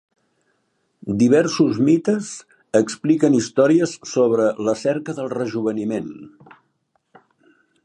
Diversos 1.23 1.81
mites 1.89 2.29
expliquen 2.81 3.37
històries 3.41 3.95
sobre 4.13 4.49
la 4.69 4.75
cerca 4.81 5.17
del 5.21 5.31
rejoveniment. 5.37 6.11